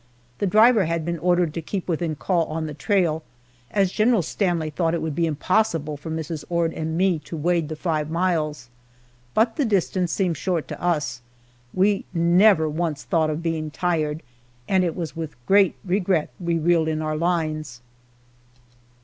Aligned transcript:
The 0.39 0.47
driver 0.47 0.85
had 0.85 1.05
been 1.05 1.19
ordered 1.19 1.53
to 1.53 1.61
keep 1.61 1.87
within 1.87 2.15
call 2.15 2.45
on 2.45 2.65
the 2.65 2.73
trail, 2.73 3.21
as 3.69 3.91
General 3.91 4.23
Stanley 4.23 4.71
thought 4.71 4.95
it 4.95 5.01
would 5.03 5.13
be 5.13 5.27
impossible 5.27 5.95
for 5.95 6.09
Mrs. 6.09 6.43
Ord 6.49 6.73
and 6.73 6.97
me 6.97 7.19
to 7.19 7.37
wade 7.37 7.69
the 7.69 7.75
five 7.75 8.09
miles; 8.09 8.69
but 9.35 9.57
the 9.57 9.63
distance 9.63 10.11
seemed 10.11 10.37
short 10.37 10.67
to 10.69 10.81
us; 10.83 11.21
we 11.71 12.05
never 12.15 12.67
once 12.67 13.03
thought 13.03 13.29
of 13.29 13.43
being 13.43 13.69
tired, 13.69 14.23
and 14.67 14.83
it 14.83 14.95
was 14.95 15.15
with 15.15 15.35
great 15.45 15.75
regret 15.85 16.31
we 16.39 16.57
reeled 16.57 16.87
in 16.87 17.03
our 17.03 17.15
lines. 17.15 17.81